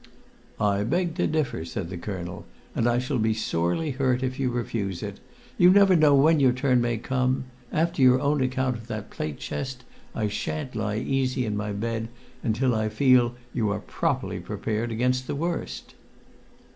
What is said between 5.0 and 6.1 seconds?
it. You never